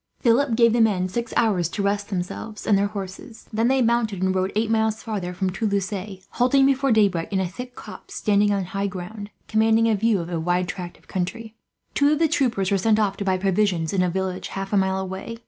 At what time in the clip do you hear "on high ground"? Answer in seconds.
8.51-9.29